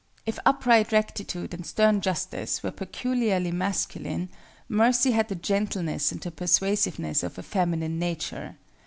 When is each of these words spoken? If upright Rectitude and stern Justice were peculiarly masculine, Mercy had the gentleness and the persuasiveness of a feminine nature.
If 0.25 0.39
upright 0.47 0.91
Rectitude 0.91 1.53
and 1.53 1.63
stern 1.63 2.01
Justice 2.01 2.63
were 2.63 2.71
peculiarly 2.71 3.51
masculine, 3.51 4.29
Mercy 4.67 5.11
had 5.11 5.27
the 5.27 5.35
gentleness 5.35 6.11
and 6.11 6.19
the 6.19 6.31
persuasiveness 6.31 7.21
of 7.21 7.37
a 7.37 7.43
feminine 7.43 7.99
nature. 7.99 8.57